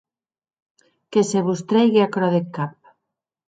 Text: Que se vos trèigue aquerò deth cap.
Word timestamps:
Que 1.11 1.21
se 1.29 1.39
vos 1.45 1.61
trèigue 1.69 2.01
aquerò 2.03 2.27
deth 2.33 2.51
cap. 2.57 2.73